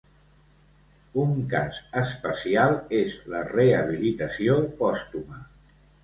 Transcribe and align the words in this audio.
Un 1.23 1.33
cas 1.49 1.81
especial 1.99 2.73
és 2.99 3.13
la 3.33 3.41
rehabilitació 3.49 4.55
pòstuma. 4.81 5.39